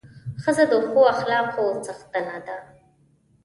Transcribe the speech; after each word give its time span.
ښځه 0.43 0.63
د 0.71 0.73
ښو 0.87 0.99
اخلاقو 1.13 1.65
څښتنه 1.85 2.37
ده. 2.45 2.57